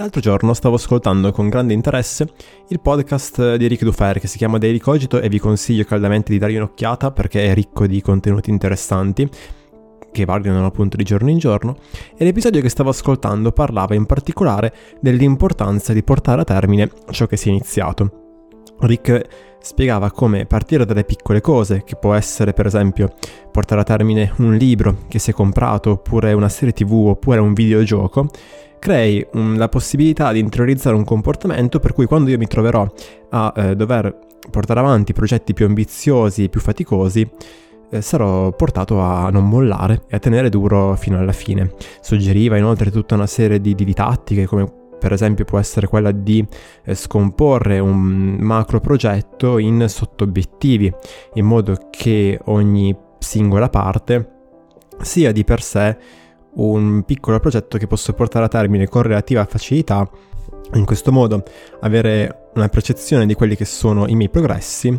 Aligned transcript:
L'altro 0.00 0.22
giorno 0.22 0.54
stavo 0.54 0.76
ascoltando 0.76 1.30
con 1.30 1.50
grande 1.50 1.74
interesse 1.74 2.26
il 2.68 2.80
podcast 2.80 3.56
di 3.56 3.66
Rick 3.66 3.84
Dufer 3.84 4.18
che 4.18 4.28
si 4.28 4.38
chiama 4.38 4.56
Daily 4.56 4.78
Cogito 4.78 5.20
e 5.20 5.28
vi 5.28 5.38
consiglio 5.38 5.84
caldamente 5.84 6.32
di 6.32 6.38
dargli 6.38 6.56
un'occhiata 6.56 7.10
perché 7.10 7.44
è 7.44 7.52
ricco 7.52 7.86
di 7.86 8.00
contenuti 8.00 8.48
interessanti 8.48 9.28
che 10.10 10.24
variano 10.24 10.64
appunto 10.64 10.96
di 10.96 11.04
giorno 11.04 11.28
in 11.28 11.36
giorno 11.36 11.76
e 12.16 12.24
l'episodio 12.24 12.62
che 12.62 12.70
stavo 12.70 12.88
ascoltando 12.88 13.52
parlava 13.52 13.94
in 13.94 14.06
particolare 14.06 14.74
dell'importanza 15.02 15.92
di 15.92 16.02
portare 16.02 16.40
a 16.40 16.44
termine 16.44 16.90
ciò 17.10 17.26
che 17.26 17.36
si 17.36 17.48
è 17.48 17.50
iniziato. 17.50 18.44
Rick 18.78 19.49
spiegava 19.60 20.10
come 20.10 20.46
partire 20.46 20.84
dalle 20.84 21.04
piccole 21.04 21.40
cose, 21.40 21.82
che 21.84 21.96
può 21.96 22.14
essere 22.14 22.52
per 22.52 22.66
esempio 22.66 23.12
portare 23.50 23.80
a 23.80 23.84
termine 23.84 24.32
un 24.38 24.54
libro 24.54 24.98
che 25.08 25.18
si 25.18 25.30
è 25.30 25.32
comprato, 25.32 25.90
oppure 25.90 26.32
una 26.32 26.48
serie 26.48 26.72
tv, 26.72 26.92
oppure 26.92 27.38
un 27.38 27.52
videogioco, 27.52 28.28
crei 28.78 29.24
um, 29.32 29.56
la 29.56 29.68
possibilità 29.68 30.32
di 30.32 30.38
interiorizzare 30.40 30.96
un 30.96 31.04
comportamento 31.04 31.78
per 31.78 31.92
cui 31.92 32.06
quando 32.06 32.30
io 32.30 32.38
mi 32.38 32.46
troverò 32.46 32.90
a 33.30 33.52
eh, 33.54 33.76
dover 33.76 34.18
portare 34.50 34.80
avanti 34.80 35.12
progetti 35.12 35.52
più 35.52 35.66
ambiziosi, 35.66 36.48
più 36.48 36.60
faticosi, 36.60 37.28
eh, 37.90 38.00
sarò 38.00 38.52
portato 38.52 39.00
a 39.00 39.28
non 39.30 39.48
mollare 39.48 40.02
e 40.08 40.16
a 40.16 40.18
tenere 40.18 40.48
duro 40.48 40.96
fino 40.96 41.18
alla 41.18 41.32
fine. 41.32 41.72
Suggeriva 42.00 42.56
inoltre 42.56 42.90
tutta 42.90 43.14
una 43.14 43.26
serie 43.26 43.60
di, 43.60 43.74
di 43.74 43.92
tattiche 43.92 44.46
come 44.46 44.79
per 45.00 45.12
esempio 45.12 45.44
può 45.44 45.58
essere 45.58 45.88
quella 45.88 46.12
di 46.12 46.46
eh, 46.84 46.94
scomporre 46.94 47.78
un 47.78 48.36
macro 48.38 48.78
progetto 48.78 49.58
in 49.58 49.86
sottobiettivi 49.88 50.92
in 51.34 51.46
modo 51.46 51.88
che 51.90 52.38
ogni 52.44 52.96
singola 53.18 53.68
parte 53.68 54.38
sia 55.00 55.32
di 55.32 55.42
per 55.44 55.62
sé 55.62 55.96
un 56.52 57.02
piccolo 57.04 57.40
progetto 57.40 57.78
che 57.78 57.86
posso 57.86 58.12
portare 58.12 58.44
a 58.44 58.48
termine 58.48 58.88
con 58.88 59.02
relativa 59.02 59.44
facilità, 59.44 60.08
in 60.74 60.84
questo 60.84 61.12
modo 61.12 61.42
avere 61.80 62.50
una 62.54 62.68
percezione 62.68 63.26
di 63.26 63.34
quelli 63.34 63.56
che 63.56 63.64
sono 63.64 64.06
i 64.06 64.14
miei 64.14 64.28
progressi 64.28 64.98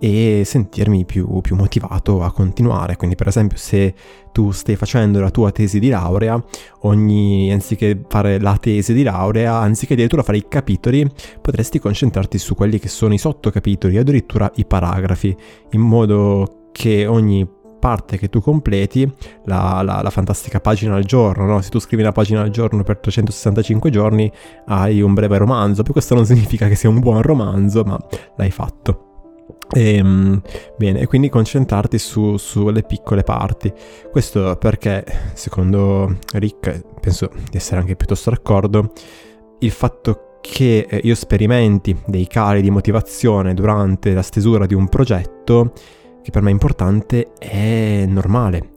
e 0.00 0.42
sentirmi 0.44 1.04
più, 1.04 1.40
più, 1.40 1.56
motivato 1.56 2.22
a 2.22 2.32
continuare. 2.32 2.96
Quindi, 2.96 3.16
per 3.16 3.28
esempio, 3.28 3.58
se 3.58 3.94
tu 4.32 4.50
stai 4.52 4.76
facendo 4.76 5.20
la 5.20 5.30
tua 5.30 5.50
tesi 5.50 5.78
di 5.80 5.88
laurea, 5.88 6.42
ogni, 6.82 7.52
anziché 7.52 8.04
fare 8.08 8.38
la 8.38 8.56
tesi 8.60 8.92
di 8.92 9.02
laurea, 9.02 9.56
anziché 9.56 9.94
addirittura 9.94 10.22
fare 10.22 10.38
i 10.38 10.46
capitoli, 10.48 11.08
potresti 11.40 11.78
concentrarti 11.78 12.38
su 12.38 12.54
quelli 12.54 12.78
che 12.78 12.88
sono 12.88 13.14
i 13.14 13.18
sottocapitoli, 13.18 13.96
addirittura 13.98 14.50
i 14.56 14.64
paragrafi, 14.64 15.36
in 15.72 15.80
modo 15.80 16.68
che 16.72 17.06
ogni 17.06 17.56
parte 17.78 18.18
che 18.18 18.28
tu 18.28 18.40
completi 18.40 19.10
la, 19.44 19.82
la, 19.84 20.00
la, 20.02 20.10
fantastica 20.10 20.60
pagina 20.60 20.96
al 20.96 21.04
giorno, 21.04 21.46
no? 21.46 21.60
Se 21.60 21.70
tu 21.70 21.78
scrivi 21.78 22.02
una 22.02 22.12
pagina 22.12 22.42
al 22.42 22.50
giorno 22.50 22.82
per 22.82 22.98
365 22.98 23.90
giorni 23.90 24.30
hai 24.66 25.00
un 25.00 25.14
breve 25.14 25.38
romanzo, 25.38 25.82
poi 25.82 25.92
questo 25.92 26.14
non 26.14 26.26
significa 26.26 26.68
che 26.68 26.74
sia 26.74 26.88
un 26.88 26.98
buon 26.98 27.22
romanzo, 27.22 27.84
ma 27.84 27.98
l'hai 28.36 28.50
fatto. 28.50 29.07
Ehm, 29.74 30.40
bene, 30.76 31.00
e 31.00 31.06
quindi 31.06 31.28
concentrarti 31.28 31.98
su, 31.98 32.36
sulle 32.36 32.82
piccole 32.82 33.22
parti. 33.22 33.72
Questo 34.10 34.56
perché, 34.56 35.04
secondo 35.34 36.18
Rick, 36.34 36.82
penso 37.00 37.30
di 37.50 37.56
essere 37.56 37.80
anche 37.80 37.96
piuttosto 37.96 38.30
d'accordo, 38.30 38.92
il 39.60 39.70
fatto 39.70 40.38
che 40.40 40.86
eh, 40.88 41.00
io 41.02 41.14
sperimenti 41.14 41.96
dei 42.06 42.26
cali 42.26 42.62
di 42.62 42.70
motivazione 42.70 43.54
durante 43.54 44.14
la 44.14 44.22
stesura 44.22 44.66
di 44.66 44.74
un 44.74 44.88
progetto 44.88 45.72
che 46.22 46.30
per 46.30 46.42
me 46.42 46.50
è 46.50 46.52
importante, 46.52 47.32
è 47.38 48.04
normale. 48.06 48.76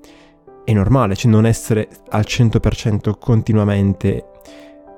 È 0.63 0.73
normale, 0.73 1.15
cioè 1.15 1.31
non 1.31 1.45
essere 1.45 1.87
al 2.09 2.23
100% 2.25 3.13
continuamente 3.19 4.25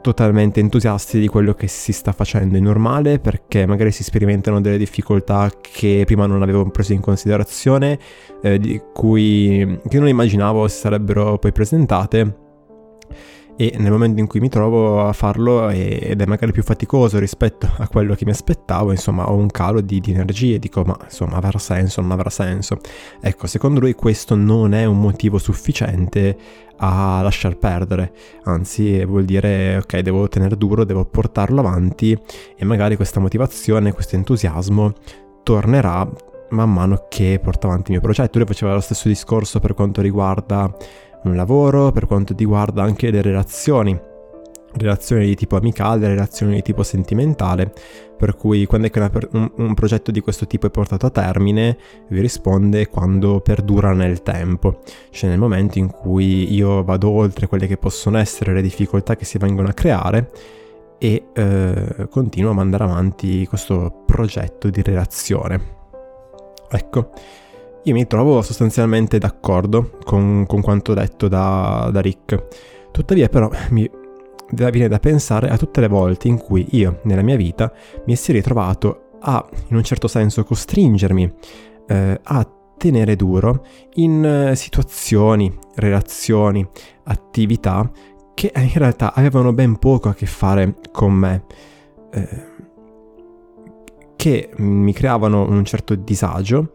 totalmente 0.04 0.60
entusiasti 0.60 1.20
di 1.20 1.28
quello 1.28 1.54
che 1.56 1.68
si 1.68 1.94
sta 1.94 2.12
facendo. 2.12 2.58
È 2.58 2.60
normale 2.60 3.18
perché 3.20 3.66
magari 3.66 3.92
si 3.92 4.04
sperimentano 4.04 4.62
delle 4.62 4.78
difficoltà 4.78 5.50
che 5.60 6.04
prima 6.06 6.28
non 6.28 6.44
avevo 6.44 6.70
preso 6.70 6.94
in 6.94 7.00
considerazione, 7.00 7.98
eh, 8.44 8.60
di 8.60 8.80
cui 8.94 9.80
che 9.88 10.00
non 10.00 10.10
immaginavo 10.10 10.68
si 10.68 10.78
sarebbero 10.78 11.40
poi 11.40 11.52
presentate 11.52 12.42
e 13.56 13.76
nel 13.78 13.92
momento 13.92 14.20
in 14.20 14.28
cui 14.28 14.40
mi 14.40 14.50
trovo 14.50 15.06
a 15.06 15.14
farlo 15.14 15.70
ed 15.70 16.20
è 16.20 16.26
magari 16.26 16.52
più 16.52 16.64
faticoso 16.64 17.20
rispetto 17.20 17.70
a 17.78 17.88
quello 17.88 18.16
che 18.16 18.26
mi 18.26 18.32
aspettavo, 18.32 18.92
insomma 18.92 19.30
ho 19.30 19.36
un 19.36 19.48
calo 19.48 19.82
di, 19.82 20.00
di 20.00 20.12
energie, 20.12 20.60
dico 20.60 20.84
ma 20.84 20.98
insomma 21.04 21.36
avrà 21.36 21.60
senso, 21.60 22.02
non 22.02 22.12
avrà 22.12 22.30
senso. 22.30 22.80
Ecco, 23.22 23.48
secondo 23.48 23.80
lui 23.80 23.94
questo 23.94 24.36
non 24.36 24.74
è 24.74 24.86
un 24.86 25.00
motivo 25.00 25.38
sufficiente 25.38 26.38
a 26.78 27.22
lasciar 27.22 27.58
perdere, 27.58 28.14
anzi 28.44 29.06
vuol 29.06 29.26
dire 29.26 29.78
ok 29.78 30.00
devo 30.00 30.28
tenere 30.28 30.58
duro, 30.58 30.84
devo 30.84 31.06
portarlo 31.06 31.60
avanti 31.60 32.18
e 32.58 32.66
magari 32.66 32.96
questa 32.96 33.20
motivazione, 33.20 33.94
questo 33.94 34.16
entusiasmo 34.16 34.94
tornerà 35.44 36.10
man 36.50 36.72
mano 36.72 37.06
che 37.10 37.40
porto 37.42 37.68
avanti 37.68 37.92
il 37.92 37.98
mio 37.98 38.02
progetto. 38.02 38.38
Lui 38.38 38.48
faceva 38.48 38.74
lo 38.74 38.80
stesso 38.80 39.08
discorso 39.08 39.60
per 39.60 39.74
quanto 39.74 40.02
riguarda 40.02 40.74
un 41.24 41.36
lavoro, 41.36 41.92
per 41.92 42.06
quanto 42.06 42.34
riguarda 42.38 42.84
anche 42.84 43.12
le 43.12 43.22
relazioni, 43.22 44.00
relazioni 44.74 45.26
di 45.26 45.36
tipo 45.36 45.56
amicale, 45.56 46.08
relazioni 46.08 46.56
di 46.56 46.62
tipo 46.62 46.84
sentimentale, 46.84 47.72
per 48.18 48.36
cui 48.36 48.66
quando 48.66 48.88
è 48.88 48.90
che 48.90 49.00
una, 49.00 49.12
un, 49.32 49.52
un, 49.58 49.74
progetto 49.74 50.12
di 50.12 50.22
questo 50.22 50.48
tipo 50.48 50.68
è 50.68 50.72
portato 50.72 51.06
a 51.06 51.10
termine, 51.10 51.78
vi 52.10 52.22
risponde 52.22 52.88
quando 52.88 53.42
perdura 53.42 53.94
nel 53.94 54.22
tempo, 54.22 54.80
cioè 55.10 55.30
nel 55.30 55.40
momento 55.40 55.78
in 55.80 55.90
cui 55.90 56.54
io 56.54 56.84
vado 56.84 57.10
oltre 57.10 57.48
quelle 57.48 57.68
che 57.68 57.78
possono 57.78 58.18
essere 58.18 58.54
le 58.54 58.62
difficoltà 58.62 59.16
che 59.16 59.26
si 59.26 59.38
vengono 59.38 59.68
a 59.68 59.74
creare 59.74 60.32
e 60.98 61.28
eh, 61.34 62.08
continuo 62.10 62.52
a 62.52 62.54
mandare 62.54 62.86
avanti 62.86 63.46
questo 63.46 64.04
progetto 64.06 64.70
di 64.70 64.82
relazione. 64.82 65.82
Ecco, 66.70 67.12
io 67.84 67.94
mi 67.94 68.08
trovo 68.08 68.42
sostanzialmente 68.42 69.18
d'accordo 69.18 69.98
con, 70.04 70.46
con 70.48 70.62
quanto 70.62 70.94
detto 70.94 71.28
da, 71.28 71.90
da, 71.92 72.00
Rick. 72.00 72.92
Tuttavia 72.92 73.28
però 73.28 73.50
mi 73.70 73.90
viene 74.50 74.88
da 74.88 75.00
pensare 75.00 75.50
a 75.50 75.58
tutte 75.58 75.82
le 75.82 75.88
volte 75.88 76.28
in 76.28 76.38
cui 76.38 76.68
io 76.72 77.00
nella 77.04 77.24
mia 77.24 77.36
vita 77.36 77.74
mi 78.06 78.16
sia 78.16 78.34
ritrovato 78.34 79.10
a, 79.22 79.46
in 79.68 79.76
un 79.76 79.84
certo 79.84 80.08
senso, 80.08 80.44
costringermi 80.44 81.34
eh, 81.88 82.20
a 82.22 82.48
tenere 82.78 83.16
duro 83.16 83.66
in 83.96 84.24
eh, 84.24 84.56
situazioni, 84.56 85.52
relazioni, 85.76 86.66
attività 87.04 87.90
che 88.34 88.52
in 88.56 88.74
realtà 88.74 89.14
avevano 89.14 89.54
ben 89.54 89.78
poco 89.78 90.10
a 90.10 90.14
che 90.14 90.26
fare 90.26 90.76
con 90.92 91.14
me, 91.14 91.44
eh, 92.12 92.52
che 94.16 94.52
mi 94.58 94.94
creavano 94.94 95.48
un 95.48 95.66
certo 95.66 95.96
disagio 95.96 96.72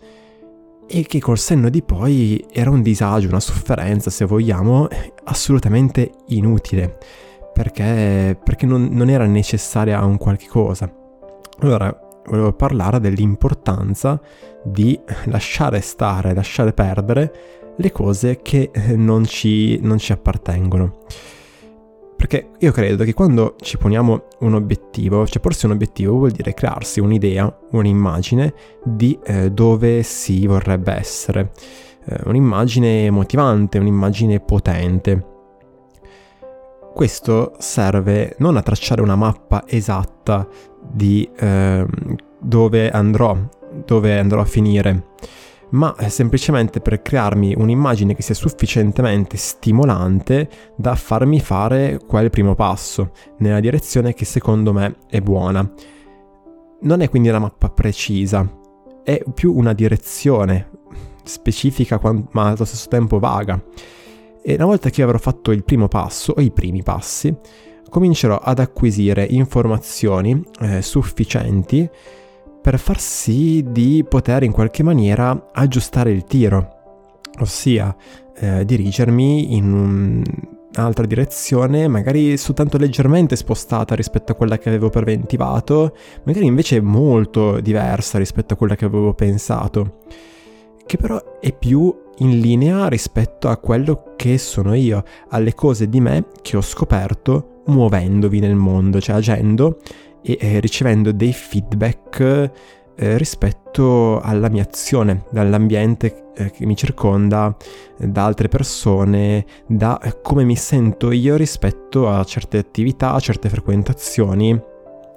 e 0.88 1.04
che 1.06 1.20
col 1.20 1.38
senno 1.38 1.68
di 1.68 1.82
poi 1.82 2.44
era 2.50 2.70
un 2.70 2.82
disagio, 2.82 3.28
una 3.28 3.40
sofferenza, 3.40 4.10
se 4.10 4.24
vogliamo, 4.24 4.88
assolutamente 5.24 6.12
inutile, 6.28 6.98
perché, 7.52 8.38
perché 8.42 8.64
non, 8.64 8.88
non 8.90 9.10
era 9.10 9.26
necessaria 9.26 10.00
a 10.00 10.06
un 10.06 10.16
qualche 10.16 10.46
cosa. 10.46 10.90
Allora, 11.60 11.94
volevo 12.26 12.52
parlare 12.52 13.00
dell'importanza 13.00 14.20
di 14.64 14.98
lasciare 15.24 15.80
stare, 15.80 16.34
lasciare 16.34 16.72
perdere 16.72 17.32
le 17.76 17.92
cose 17.92 18.40
che 18.42 18.70
non 18.94 19.24
ci, 19.24 19.78
non 19.82 19.98
ci 19.98 20.12
appartengono. 20.12 21.00
Perché 22.18 22.50
io 22.58 22.72
credo 22.72 23.04
che 23.04 23.14
quando 23.14 23.54
ci 23.60 23.78
poniamo 23.78 24.24
un 24.40 24.54
obiettivo, 24.54 25.24
cioè 25.24 25.40
porsi 25.40 25.66
un 25.66 25.72
obiettivo 25.72 26.14
vuol 26.14 26.32
dire 26.32 26.52
crearsi 26.52 26.98
un'idea, 26.98 27.58
un'immagine 27.70 28.52
di 28.82 29.16
eh, 29.22 29.52
dove 29.52 30.02
si 30.02 30.44
vorrebbe 30.44 30.92
essere. 30.94 31.52
Eh, 32.04 32.18
un'immagine 32.24 33.08
motivante, 33.10 33.78
un'immagine 33.78 34.40
potente. 34.40 35.26
Questo 36.92 37.54
serve 37.58 38.34
non 38.38 38.56
a 38.56 38.62
tracciare 38.62 39.00
una 39.00 39.14
mappa 39.14 39.62
esatta 39.64 40.44
di 40.90 41.30
eh, 41.38 41.86
dove 42.40 42.90
andrò, 42.90 43.38
dove 43.84 44.18
andrò 44.18 44.40
a 44.40 44.44
finire, 44.44 45.04
ma 45.70 45.94
semplicemente 46.08 46.80
per 46.80 47.02
crearmi 47.02 47.54
un'immagine 47.56 48.14
che 48.14 48.22
sia 48.22 48.34
sufficientemente 48.34 49.36
stimolante 49.36 50.48
da 50.76 50.94
farmi 50.94 51.40
fare 51.40 52.00
quel 52.06 52.30
primo 52.30 52.54
passo 52.54 53.12
nella 53.38 53.60
direzione 53.60 54.14
che 54.14 54.24
secondo 54.24 54.72
me 54.72 54.96
è 55.08 55.20
buona. 55.20 55.70
Non 56.80 57.00
è 57.00 57.08
quindi 57.08 57.28
una 57.28 57.40
mappa 57.40 57.70
precisa, 57.70 58.48
è 59.02 59.22
più 59.34 59.54
una 59.54 59.72
direzione 59.72 60.70
specifica 61.24 62.00
ma 62.30 62.48
allo 62.48 62.64
stesso 62.64 62.88
tempo 62.88 63.18
vaga. 63.18 63.62
E 64.40 64.54
una 64.54 64.64
volta 64.64 64.88
che 64.88 65.02
avrò 65.02 65.18
fatto 65.18 65.50
il 65.50 65.64
primo 65.64 65.88
passo 65.88 66.32
o 66.36 66.40
i 66.40 66.50
primi 66.50 66.82
passi, 66.82 67.34
comincerò 67.90 68.36
ad 68.36 68.58
acquisire 68.58 69.24
informazioni 69.24 70.42
eh, 70.60 70.82
sufficienti 70.82 71.88
per 72.68 72.78
far 72.78 73.00
sì 73.00 73.64
di 73.66 74.04
poter 74.06 74.42
in 74.42 74.52
qualche 74.52 74.82
maniera 74.82 75.48
aggiustare 75.52 76.10
il 76.10 76.24
tiro, 76.24 77.20
ossia 77.40 77.96
eh, 78.36 78.62
dirigermi 78.66 79.56
in 79.56 79.72
un, 79.72 80.22
un'altra 80.76 81.06
direzione, 81.06 81.88
magari 81.88 82.36
soltanto 82.36 82.76
leggermente 82.76 83.36
spostata 83.36 83.94
rispetto 83.94 84.32
a 84.32 84.34
quella 84.34 84.58
che 84.58 84.68
avevo 84.68 84.90
preventivato, 84.90 85.96
magari 86.24 86.44
invece 86.44 86.82
molto 86.82 87.58
diversa 87.60 88.18
rispetto 88.18 88.52
a 88.52 88.58
quella 88.58 88.74
che 88.74 88.84
avevo 88.84 89.14
pensato, 89.14 90.00
che 90.84 90.98
però 90.98 91.38
è 91.40 91.54
più 91.54 91.90
in 92.18 92.38
linea 92.38 92.86
rispetto 92.88 93.48
a 93.48 93.56
quello 93.56 94.12
che 94.14 94.36
sono 94.36 94.74
io, 94.74 95.04
alle 95.30 95.54
cose 95.54 95.88
di 95.88 96.02
me 96.02 96.26
che 96.42 96.58
ho 96.58 96.60
scoperto 96.60 97.62
muovendovi 97.68 98.40
nel 98.40 98.56
mondo, 98.56 99.00
cioè 99.00 99.16
agendo 99.16 99.78
e 100.22 100.38
eh, 100.40 100.60
ricevendo 100.60 101.12
dei 101.12 101.32
feedback 101.32 102.50
eh, 103.00 103.16
rispetto 103.16 104.20
alla 104.20 104.48
mia 104.48 104.64
azione, 104.64 105.24
dall'ambiente 105.30 106.30
eh, 106.34 106.50
che 106.50 106.66
mi 106.66 106.76
circonda, 106.76 107.56
da 107.96 108.24
altre 108.24 108.48
persone, 108.48 109.44
da 109.66 110.00
eh, 110.00 110.20
come 110.20 110.44
mi 110.44 110.56
sento 110.56 111.12
io 111.12 111.36
rispetto 111.36 112.08
a 112.08 112.24
certe 112.24 112.58
attività, 112.58 113.12
a 113.12 113.20
certe 113.20 113.48
frequentazioni 113.48 114.60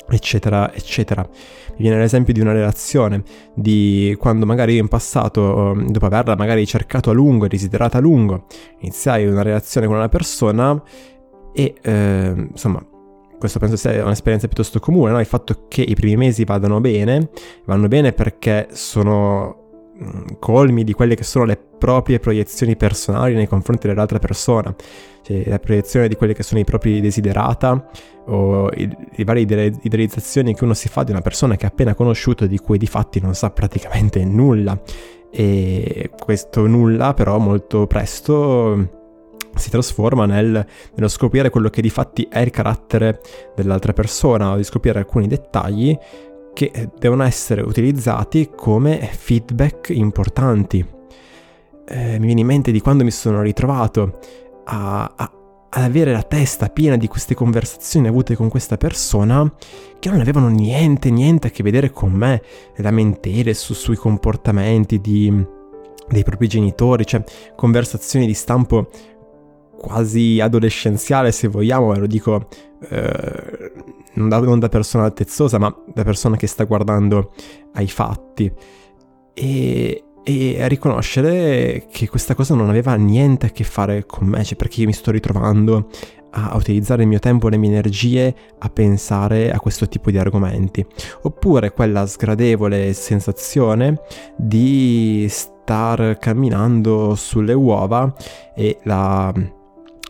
eccetera, 0.09 0.74
eccetera. 0.74 1.21
Mi 1.21 1.77
viene 1.77 1.97
l'esempio 1.97 2.33
di 2.33 2.42
una 2.42 2.51
relazione, 2.51 3.24
di 3.56 4.15
quando 4.19 4.45
magari 4.45 4.77
in 4.77 4.88
passato, 4.88 5.74
dopo 5.88 6.06
averla 6.06 6.36
magari 6.36 6.65
cercato 6.68 7.09
a 7.09 7.13
lungo 7.13 7.45
e 7.45 7.47
desiderata 7.47 7.97
a 7.97 8.01
lungo, 8.01 8.45
iniziai 8.80 9.25
una 9.25 9.42
relazione 9.42 9.88
con 9.88 9.95
una 9.95 10.09
persona 10.09 10.81
e 11.54 11.75
eh, 11.81 12.47
insomma 12.51 12.86
questo 13.42 13.58
penso 13.58 13.76
sia 13.76 14.06
un'esperienza 14.06 14.46
piuttosto 14.46 14.80
comune, 14.80 15.12
no? 15.12 15.20
il 15.20 15.26
fatto 15.26 15.66
che 15.68 15.82
i 15.82 15.96
primi 15.96 16.16
mesi 16.16 16.44
vadano 16.44 16.80
bene, 16.80 17.32
vanno 17.66 17.88
bene 17.88 18.14
perché 18.14 18.68
sono 18.72 19.90
mm, 20.00 20.36
colmi 20.38 20.84
di 20.84 20.94
quelle 20.94 21.16
che 21.16 21.24
sono 21.24 21.46
le 21.46 21.58
proprie 21.58 22.20
proiezioni 22.20 22.76
personali 22.76 23.34
nei 23.34 23.48
confronti 23.48 23.88
dell'altra 23.88 24.20
persona, 24.20 24.74
cioè 25.24 25.44
la 25.48 25.58
proiezione 25.58 26.08
di 26.08 26.16
quelle 26.16 26.34
che 26.34 26.44
sono 26.44 26.62
i 26.62 26.64
propri 26.64 27.02
desiderata 27.02 27.90
o 28.28 28.70
le 28.70 29.24
varie 29.24 29.42
idealizzazioni 29.82 30.54
che 30.54 30.64
uno 30.64 30.76
si 30.76 30.88
fa 30.88 31.04
di 31.04 31.10
una 31.10 31.22
persona 31.22 31.56
che 31.56 31.66
ha 31.66 31.70
appena 31.70 31.96
conosciuto 31.96 32.46
di 32.46 32.60
cui 32.60 32.78
di 32.78 32.86
fatti 32.86 33.20
non 33.20 33.34
sa 33.34 33.50
praticamente 33.50 34.24
nulla 34.24 34.80
e 35.32 36.12
questo 36.16 36.68
nulla 36.68 37.16
però 37.16 37.40
molto 37.40 37.88
presto 37.88 39.00
si 39.56 39.69
trasforma 39.69 40.25
nel, 40.25 40.65
nello 40.95 41.07
scoprire 41.07 41.50
quello 41.50 41.69
che 41.69 41.81
di 41.81 41.89
fatti 41.89 42.27
è 42.30 42.39
il 42.39 42.50
carattere 42.50 43.21
dell'altra 43.56 43.94
persona 43.94 44.51
o 44.51 44.56
di 44.56 44.63
scoprire 44.63 45.00
alcuni 45.00 45.27
dettagli 45.27 45.98
che 46.53 46.71
eh, 46.74 46.89
devono 46.98 47.24
essere 47.24 47.62
utilizzati 47.62 48.51
come 48.56 48.98
feedback 49.12 49.89
importanti. 49.89 50.86
Eh, 51.88 52.19
mi 52.19 52.25
viene 52.25 52.42
in 52.42 52.48
mente 52.48 52.71
di 52.71 52.80
quando 52.80 53.03
mi 53.03 53.12
sono 53.12 53.42
ritrovato 53.42 54.19
a, 54.65 55.13
a, 55.15 55.31
ad 55.69 55.83
avere 55.83 56.12
la 56.12 56.24
testa 56.24 56.68
piena 56.68 56.97
di 56.97 57.07
queste 57.07 57.33
conversazioni 57.33 58.07
avute 58.07 58.36
con 58.36 58.50
questa 58.50 58.77
persona 58.77 59.51
che 60.00 60.09
non 60.09 60.19
avevano 60.19 60.50
niente, 60.50 61.09
niente 61.09 61.47
a 61.47 61.50
che 61.50 61.63
vedere 61.63 61.92
con 61.92 62.12
me, 62.12 62.42
lamentele 62.77 63.54
su, 63.54 63.74
sui 63.74 63.95
comportamenti 63.95 65.00
di, 65.00 65.45
dei 66.09 66.24
propri 66.24 66.47
genitori, 66.47 67.06
cioè 67.06 67.24
conversazioni 67.56 68.25
di 68.25 68.33
stampo 68.33 68.89
quasi 69.81 70.39
adolescenziale 70.39 71.31
se 71.31 71.48
vogliamo, 71.48 71.92
ve 71.92 71.98
lo 71.98 72.06
dico 72.06 72.48
eh, 72.88 73.72
non, 74.13 74.30
da, 74.30 74.38
non, 74.39 74.60
da, 74.60 74.69
persona 74.69 75.06
altezzosa, 75.06 75.57
ma 75.57 75.75
da 75.92 76.04
persona 76.04 76.38
che 76.38 76.45
sta 76.45 76.66
guardando 76.66 77.33
ai 77.74 77.88
fatti. 77.88 78.51
E, 79.33 80.04
e 80.24 80.68
riconoscere 80.68 81.88
che 81.92 82.07
questa 82.07 82.36
cosa 82.36 82.54
non 82.54 82.69
aveva 82.69 82.94
niente 82.94 83.48
a 83.48 83.50
che 83.50 83.63
fare 83.63 84.06
con 84.06 84.28
me, 84.28 84.44
cioè 84.44 84.56
perché 84.56 84.81
io 84.81 84.86
mi 84.86 84.94
sto 84.94 85.10
ritrovando 85.10 85.88
a 86.33 86.56
utilizzare 86.56 87.01
il 87.01 87.07
mio 87.07 87.19
tempo 87.19 87.48
e 87.48 87.50
le 87.50 87.57
mie 87.57 87.72
energie 87.72 88.36
a 88.60 88.69
pensare 88.69 89.51
a 89.51 89.60
questo 89.60 89.88
tipo 89.88 90.12
di 90.12 90.19
argomenti. 90.19 90.86
Oppure 91.24 91.72
quella 91.72 92.06
sgradevole 92.06 92.94
sensazione 92.94 94.00
di 94.38 95.25
star 95.28 96.18
camminando 96.19 97.16
sulle 97.16 97.54
uova 97.54 98.13
e 98.56 98.78
la 98.83 99.33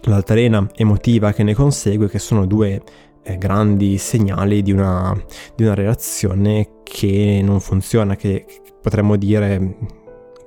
l'altalena 0.03 0.67
emotiva 0.75 1.31
che 1.31 1.43
ne 1.43 1.53
consegue, 1.53 2.09
che 2.09 2.19
sono 2.19 2.45
due 2.45 2.81
eh, 3.23 3.37
grandi 3.37 3.97
segnali 3.97 4.61
di 4.61 4.71
una, 4.71 5.13
di 5.55 5.63
una, 5.63 5.73
relazione 5.73 6.79
che 6.83 7.41
non 7.43 7.59
funziona, 7.59 8.15
che, 8.15 8.45
che 8.45 8.61
potremmo 8.81 9.15
dire, 9.15 9.75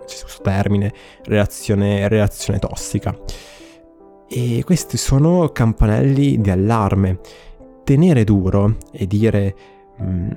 c'è 0.05 0.21
questo 0.23 0.43
termine, 0.43 0.93
relazione, 1.25 2.09
relazione 2.09 2.59
tossica. 2.59 3.17
E 4.29 4.63
questi 4.65 4.97
sono 4.97 5.51
campanelli 5.51 6.41
di 6.41 6.51
allarme. 6.51 7.21
Tenere 7.85 8.25
duro 8.25 8.77
e 8.91 9.07
dire... 9.07 9.55
Mh, 9.99 10.05
mm, 10.05 10.31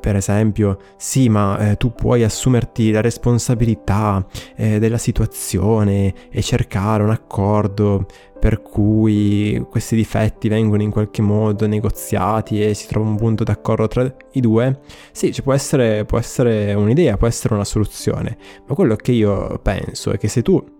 per 0.00 0.16
esempio, 0.16 0.78
sì, 0.96 1.28
ma 1.28 1.70
eh, 1.70 1.76
tu 1.76 1.92
puoi 1.92 2.24
assumerti 2.24 2.90
la 2.90 3.00
responsabilità 3.00 4.24
eh, 4.56 4.78
della 4.78 4.98
situazione 4.98 6.14
e 6.30 6.42
cercare 6.42 7.02
un 7.02 7.10
accordo 7.10 8.06
per 8.40 8.62
cui 8.62 9.62
questi 9.68 9.94
difetti 9.94 10.48
vengono 10.48 10.82
in 10.82 10.90
qualche 10.90 11.20
modo 11.20 11.66
negoziati 11.66 12.62
e 12.62 12.72
si 12.72 12.88
trova 12.88 13.10
un 13.10 13.16
punto 13.16 13.44
d'accordo 13.44 13.86
tra 13.86 14.16
i 14.32 14.40
due, 14.40 14.80
sì, 15.12 15.30
cioè 15.32 15.44
può, 15.44 15.52
essere, 15.52 16.06
può 16.06 16.18
essere 16.18 16.72
un'idea, 16.72 17.18
può 17.18 17.26
essere 17.26 17.52
una 17.52 17.64
soluzione, 17.64 18.38
ma 18.66 18.74
quello 18.74 18.96
che 18.96 19.12
io 19.12 19.58
penso 19.62 20.10
è 20.10 20.18
che 20.18 20.28
se 20.28 20.40
tu 20.40 20.78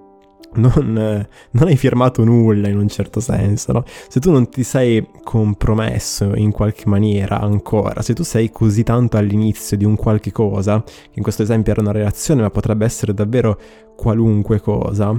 non, 0.55 1.27
non, 1.51 1.69
hai 1.69 1.77
firmato 1.77 2.25
nulla 2.25 2.69
in 2.69 2.79
un 2.79 2.89
certo 2.89 3.21
senso, 3.21 3.73
no? 3.73 3.85
Se 4.09 4.19
tu 4.19 4.31
non 4.31 4.49
ti 4.49 4.65
sei 4.65 5.07
compromesso 5.23 6.35
in 6.35 6.51
qualche 6.51 6.85
maniera 6.87 7.41
ancora, 7.41 8.03
se 8.03 8.15
tu 8.15 8.25
sei 8.25 8.51
così 8.51 8.83
tanto 8.83 9.17
all'inizio 9.17 9.77
di 9.77 9.85
un 9.85 9.97
qualche 9.97 10.33
cosa, 10.33 10.83
che 10.83 11.11
in 11.13 11.23
questo 11.23 11.43
esempio 11.43 11.73
era 11.73 11.81
una 11.81 11.93
relazione, 11.93 12.43
ma 12.43 12.51
potrebbe 12.51 12.85
essere 12.85 13.15
davvero 13.15 13.59
qualunque 13.95 14.61
cosa, 14.61 15.19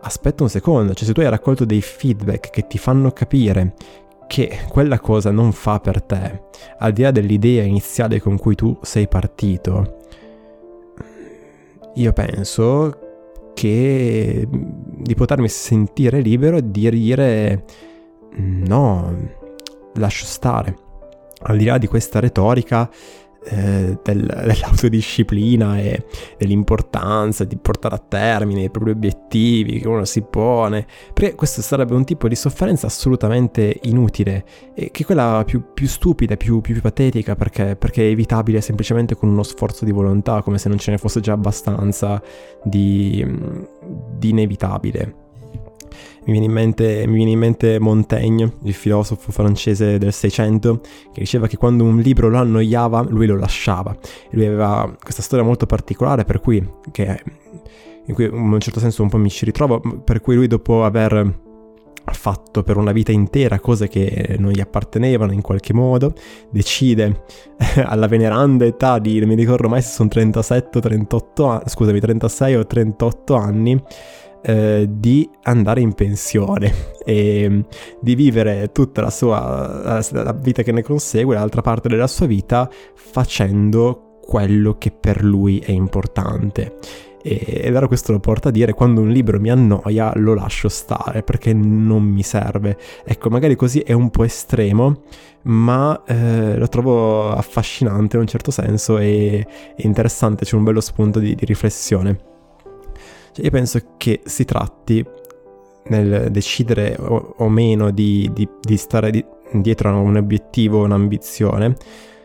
aspetta 0.00 0.42
un 0.42 0.48
secondo, 0.48 0.94
cioè 0.94 1.06
se 1.06 1.12
tu 1.12 1.20
hai 1.20 1.28
raccolto 1.28 1.64
dei 1.64 1.82
feedback 1.82 2.50
che 2.50 2.66
ti 2.66 2.78
fanno 2.78 3.10
capire 3.10 3.74
che 4.26 4.60
quella 4.68 4.98
cosa 4.98 5.30
non 5.30 5.52
fa 5.52 5.78
per 5.78 6.02
te, 6.02 6.44
al 6.78 6.92
di 6.92 7.02
là 7.02 7.10
dell'idea 7.10 7.64
iniziale 7.64 8.18
con 8.18 8.38
cui 8.38 8.54
tu 8.54 8.78
sei 8.80 9.06
partito, 9.06 9.98
io 11.94 12.12
penso 12.14 13.10
che 13.62 14.48
di 14.50 15.14
potermi 15.14 15.48
sentire 15.48 16.20
libero 16.20 16.60
di 16.60 16.90
dire 16.90 17.64
no, 18.34 19.16
lascio 19.94 20.24
stare. 20.24 20.76
Al 21.42 21.56
di 21.56 21.64
là 21.64 21.78
di 21.78 21.86
questa 21.86 22.18
retorica 22.18 22.90
eh, 23.44 23.98
del, 24.02 24.26
dell'autodisciplina 24.26 25.78
e 25.78 26.04
dell'importanza 26.38 27.44
di 27.44 27.56
portare 27.56 27.94
a 27.94 27.98
termine 27.98 28.64
i 28.64 28.70
propri 28.70 28.90
obiettivi 28.90 29.80
che 29.80 29.88
uno 29.88 30.04
si 30.04 30.22
pone, 30.22 30.86
perché 31.12 31.34
questo 31.34 31.62
sarebbe 31.62 31.94
un 31.94 32.04
tipo 32.04 32.28
di 32.28 32.34
sofferenza 32.34 32.86
assolutamente 32.86 33.78
inutile 33.82 34.44
e 34.74 34.90
che 34.90 35.02
è 35.02 35.06
quella 35.06 35.42
più, 35.46 35.72
più 35.74 35.86
stupida, 35.86 36.36
più, 36.36 36.60
più, 36.60 36.72
più 36.72 36.82
patetica 36.82 37.34
perché, 37.34 37.76
perché, 37.76 38.02
è 38.02 38.10
evitabile 38.10 38.60
semplicemente 38.60 39.16
con 39.16 39.28
uno 39.28 39.42
sforzo 39.42 39.84
di 39.84 39.92
volontà, 39.92 40.42
come 40.42 40.58
se 40.58 40.68
non 40.68 40.78
ce 40.78 40.90
ne 40.90 40.98
fosse 40.98 41.20
già 41.20 41.32
abbastanza 41.32 42.22
di, 42.62 43.24
di 44.18 44.28
inevitabile. 44.30 45.30
Mi 46.24 46.32
viene, 46.38 46.48
mente, 46.48 47.04
mi 47.06 47.14
viene 47.14 47.30
in 47.32 47.38
mente, 47.38 47.80
Montaigne, 47.80 48.52
il 48.62 48.74
filosofo 48.74 49.32
francese 49.32 49.98
del 49.98 50.12
Seicento, 50.12 50.80
che 51.12 51.20
diceva 51.20 51.46
che 51.46 51.56
quando 51.56 51.84
un 51.84 51.98
libro 51.98 52.28
lo 52.28 52.38
annoiava, 52.38 53.04
lui 53.08 53.26
lo 53.26 53.36
lasciava. 53.36 53.92
E 53.92 54.36
lui 54.36 54.46
aveva 54.46 54.94
questa 55.02 55.22
storia 55.22 55.44
molto 55.44 55.66
particolare 55.66 56.24
per 56.24 56.40
cui, 56.40 56.64
che, 56.92 57.22
in 58.06 58.14
cui 58.14 58.26
in 58.26 58.52
un 58.52 58.60
certo 58.60 58.78
senso 58.78 59.02
un 59.02 59.08
po' 59.08 59.18
mi 59.18 59.30
ci 59.30 59.44
ritrovo, 59.44 59.80
per 60.04 60.20
cui 60.20 60.36
lui 60.36 60.46
dopo 60.46 60.84
aver 60.84 61.40
fatto 62.10 62.62
per 62.62 62.76
una 62.76 62.92
vita 62.92 63.12
intera 63.12 63.60
cose 63.60 63.88
che 63.88 64.36
non 64.38 64.50
gli 64.50 64.60
appartenevano 64.60 65.32
in 65.32 65.40
qualche 65.40 65.72
modo, 65.72 66.14
decide 66.50 67.24
alla 67.84 68.08
veneranda 68.08 68.64
età 68.64 68.98
di, 68.98 69.18
non 69.18 69.28
mi 69.28 69.34
ricordo 69.34 69.68
mai 69.68 69.82
se 69.82 69.90
sono 69.90 70.08
37 70.08 70.78
o 70.78 70.80
38 70.80 71.46
anni, 71.46 71.62
scusami, 71.66 72.00
36 72.00 72.54
o 72.56 72.66
38 72.66 73.34
anni, 73.34 73.82
eh, 74.42 74.86
di 74.90 75.28
andare 75.44 75.80
in 75.80 75.94
pensione 75.94 76.72
e 77.04 77.48
mm, 77.48 77.60
di 78.00 78.14
vivere 78.14 78.70
tutta 78.72 79.00
la 79.00 79.10
sua 79.10 80.00
la 80.10 80.32
vita 80.32 80.62
che 80.62 80.72
ne 80.72 80.82
consegue, 80.82 81.34
l'altra 81.34 81.60
parte 81.60 81.88
della 81.88 82.06
sua 82.06 82.26
vita, 82.26 82.68
facendo 82.94 84.18
quello 84.22 84.76
che 84.78 84.90
per 84.90 85.22
lui 85.22 85.58
è 85.58 85.70
importante. 85.70 86.76
E 87.24 87.68
allora 87.68 87.86
questo 87.86 88.10
lo 88.10 88.18
porta 88.18 88.48
a 88.48 88.50
dire 88.50 88.72
quando 88.72 89.00
un 89.00 89.10
libro 89.10 89.38
mi 89.38 89.48
annoia 89.48 90.10
lo 90.16 90.34
lascio 90.34 90.68
stare 90.68 91.22
perché 91.22 91.52
non 91.52 92.02
mi 92.02 92.22
serve. 92.24 92.76
Ecco, 93.04 93.30
magari 93.30 93.54
così 93.54 93.78
è 93.78 93.92
un 93.92 94.10
po' 94.10 94.24
estremo, 94.24 95.02
ma 95.42 96.02
eh, 96.04 96.56
lo 96.58 96.68
trovo 96.68 97.30
affascinante 97.30 98.16
in 98.16 98.22
un 98.22 98.28
certo 98.28 98.50
senso 98.50 98.98
e, 98.98 99.46
e 99.76 99.86
interessante, 99.86 100.44
c'è 100.44 100.56
un 100.56 100.64
bello 100.64 100.80
spunto 100.80 101.20
di, 101.20 101.36
di 101.36 101.44
riflessione. 101.44 102.31
Cioè 103.32 103.44
io 103.44 103.50
penso 103.50 103.80
che 103.96 104.20
si 104.24 104.44
tratti 104.44 105.04
nel 105.84 106.30
decidere 106.30 106.96
o, 106.98 107.34
o 107.38 107.48
meno 107.48 107.90
di, 107.90 108.30
di, 108.32 108.48
di 108.60 108.76
stare 108.76 109.10
di, 109.10 109.24
dietro 109.52 109.88
a 109.88 109.96
un 109.96 110.16
obiettivo, 110.16 110.84
un'ambizione, 110.84 111.76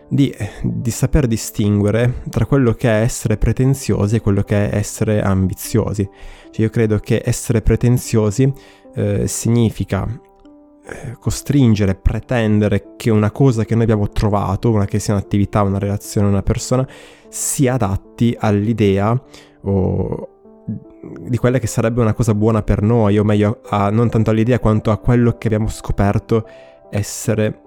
di, 0.09 0.33
di, 0.63 0.91
saper 0.91 1.27
distinguere 1.27 2.21
tra 2.29 2.45
quello 2.45 2.73
che 2.73 2.89
è 2.89 3.01
essere 3.01 3.37
pretenziosi 3.37 4.15
e 4.17 4.21
quello 4.21 4.43
che 4.43 4.69
è 4.69 4.75
essere 4.75 5.21
ambiziosi. 5.21 6.07
Cioè 6.51 6.65
io 6.65 6.69
credo 6.69 6.99
che 6.99 7.21
essere 7.23 7.61
pretenziosi 7.61 8.51
eh, 8.95 9.27
significa 9.27 10.07
eh, 10.89 11.17
costringere, 11.19 11.95
pretendere 11.95 12.93
che 12.95 13.09
una 13.09 13.31
cosa 13.31 13.65
che 13.65 13.73
noi 13.73 13.83
abbiamo 13.83 14.09
trovato, 14.09 14.71
una 14.71 14.85
che 14.85 14.99
sia 14.99 15.13
un'attività, 15.13 15.61
una 15.61 15.79
relazione, 15.79 16.27
una 16.27 16.43
persona, 16.43 16.87
si 17.27 17.67
adatti 17.67 18.35
all'idea 18.39 19.21
o 19.63 20.36
di 20.67 21.37
quella 21.37 21.59
che 21.59 21.67
sarebbe 21.67 22.01
una 22.01 22.13
cosa 22.13 22.33
buona 22.33 22.61
per 22.61 22.81
noi, 22.81 23.17
o 23.17 23.23
meglio, 23.23 23.61
a, 23.69 23.89
non 23.89 24.09
tanto 24.09 24.31
all'idea 24.31 24.59
quanto 24.59 24.91
a 24.91 24.97
quello 24.97 25.37
che 25.37 25.47
abbiamo 25.47 25.69
scoperto 25.69 26.45
essere 26.89 27.61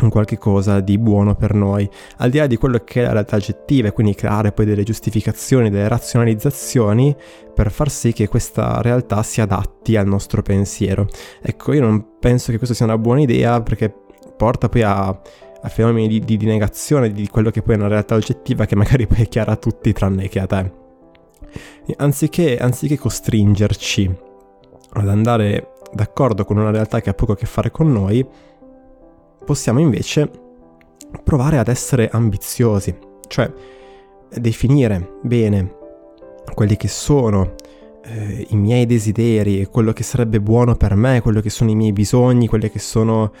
un 0.00 0.10
qualche 0.10 0.38
cosa 0.38 0.80
di 0.80 0.98
buono 0.98 1.36
per 1.36 1.54
noi, 1.54 1.88
al 2.18 2.30
di 2.30 2.38
là 2.38 2.46
di 2.46 2.56
quello 2.56 2.78
che 2.78 3.00
è 3.00 3.04
la 3.04 3.12
realtà 3.12 3.36
oggettiva, 3.36 3.88
e 3.88 3.92
quindi 3.92 4.14
creare 4.14 4.52
poi 4.52 4.66
delle 4.66 4.82
giustificazioni, 4.82 5.70
delle 5.70 5.88
razionalizzazioni 5.88 7.14
per 7.54 7.70
far 7.70 7.90
sì 7.90 8.12
che 8.12 8.28
questa 8.28 8.82
realtà 8.82 9.22
si 9.22 9.40
adatti 9.40 9.96
al 9.96 10.06
nostro 10.06 10.42
pensiero. 10.42 11.06
Ecco, 11.40 11.72
io 11.72 11.80
non 11.80 12.18
penso 12.18 12.50
che 12.50 12.58
questa 12.58 12.74
sia 12.74 12.86
una 12.86 12.98
buona 12.98 13.20
idea 13.20 13.62
perché 13.62 13.94
porta 14.36 14.68
poi 14.68 14.82
a, 14.82 15.06
a 15.06 15.68
fenomeni 15.68 16.08
di, 16.08 16.20
di, 16.20 16.36
di 16.36 16.46
negazione 16.46 17.12
di 17.12 17.28
quello 17.28 17.50
che 17.50 17.62
poi 17.62 17.74
è 17.76 17.78
una 17.78 17.88
realtà 17.88 18.16
oggettiva 18.16 18.66
che 18.66 18.74
magari 18.74 19.06
poi 19.06 19.22
è 19.22 19.28
chiara 19.28 19.52
a 19.52 19.56
tutti 19.56 19.92
tranne 19.92 20.28
che 20.28 20.40
a 20.40 20.46
te. 20.46 20.83
Anziché, 21.96 22.56
anziché 22.56 22.98
costringerci 22.98 24.14
ad 24.92 25.08
andare 25.08 25.72
d'accordo 25.92 26.44
con 26.44 26.56
una 26.58 26.70
realtà 26.70 27.00
che 27.00 27.10
ha 27.10 27.14
poco 27.14 27.32
a 27.32 27.36
che 27.36 27.46
fare 27.46 27.70
con 27.70 27.92
noi, 27.92 28.26
possiamo 29.44 29.80
invece 29.80 30.30
provare 31.22 31.58
ad 31.58 31.68
essere 31.68 32.08
ambiziosi, 32.10 32.96
cioè 33.28 33.52
definire 34.30 35.18
bene 35.22 35.82
quelli 36.54 36.76
che 36.76 36.88
sono 36.88 37.54
eh, 38.04 38.46
i 38.50 38.56
miei 38.56 38.86
desideri, 38.86 39.66
quello 39.66 39.92
che 39.92 40.02
sarebbe 40.02 40.40
buono 40.40 40.74
per 40.74 40.94
me, 40.94 41.20
quello 41.22 41.40
che 41.40 41.50
sono 41.50 41.70
i 41.70 41.74
miei 41.74 41.92
bisogni, 41.92 42.48
quelle 42.48 42.70
che 42.70 42.78
sono 42.78 43.32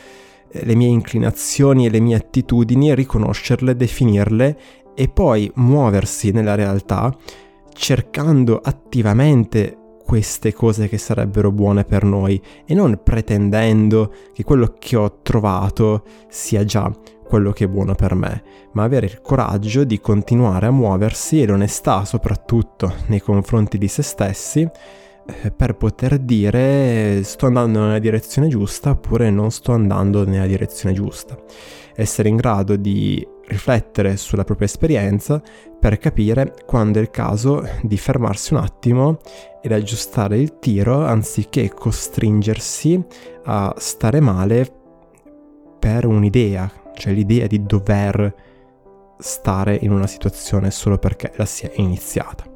eh, 0.48 0.64
le 0.64 0.74
mie 0.74 0.88
inclinazioni 0.88 1.86
e 1.86 1.90
le 1.90 2.00
mie 2.00 2.16
attitudini, 2.16 2.94
riconoscerle, 2.94 3.76
definirle 3.76 4.58
e 4.94 5.08
poi 5.08 5.50
muoversi 5.56 6.30
nella 6.30 6.54
realtà 6.54 7.14
cercando 7.74 8.60
attivamente 8.62 9.78
queste 10.04 10.52
cose 10.52 10.88
che 10.88 10.98
sarebbero 10.98 11.50
buone 11.50 11.84
per 11.84 12.04
noi 12.04 12.40
e 12.66 12.74
non 12.74 13.00
pretendendo 13.02 14.12
che 14.32 14.44
quello 14.44 14.76
che 14.78 14.96
ho 14.96 15.20
trovato 15.22 16.04
sia 16.28 16.64
già 16.64 16.90
quello 17.26 17.52
che 17.52 17.64
è 17.64 17.68
buono 17.68 17.94
per 17.94 18.14
me, 18.14 18.42
ma 18.72 18.84
avere 18.84 19.06
il 19.06 19.20
coraggio 19.20 19.82
di 19.84 19.98
continuare 20.00 20.66
a 20.66 20.70
muoversi 20.70 21.40
e 21.40 21.46
l'onestà 21.46 22.04
soprattutto 22.04 22.92
nei 23.06 23.20
confronti 23.20 23.78
di 23.78 23.88
se 23.88 24.02
stessi 24.02 24.70
per 25.56 25.76
poter 25.76 26.18
dire 26.18 27.22
sto 27.22 27.46
andando 27.46 27.80
nella 27.80 27.98
direzione 27.98 28.48
giusta 28.48 28.90
oppure 28.90 29.30
non 29.30 29.50
sto 29.50 29.72
andando 29.72 30.24
nella 30.24 30.46
direzione 30.46 30.94
giusta. 30.94 31.36
Essere 31.94 32.28
in 32.28 32.36
grado 32.36 32.76
di 32.76 33.26
riflettere 33.46 34.16
sulla 34.16 34.44
propria 34.44 34.66
esperienza 34.66 35.40
per 35.78 35.98
capire 35.98 36.54
quando 36.66 36.98
è 36.98 37.02
il 37.02 37.10
caso 37.10 37.62
di 37.82 37.96
fermarsi 37.96 38.54
un 38.54 38.60
attimo 38.60 39.18
ed 39.62 39.72
aggiustare 39.72 40.38
il 40.38 40.58
tiro 40.58 41.04
anziché 41.04 41.70
costringersi 41.70 43.02
a 43.44 43.74
stare 43.76 44.20
male 44.20 44.66
per 45.78 46.06
un'idea, 46.06 46.70
cioè 46.94 47.12
l'idea 47.12 47.46
di 47.46 47.62
dover 47.62 48.34
stare 49.18 49.78
in 49.80 49.92
una 49.92 50.06
situazione 50.06 50.70
solo 50.70 50.98
perché 50.98 51.32
la 51.36 51.44
si 51.44 51.66
è 51.66 51.72
iniziata. 51.76 52.53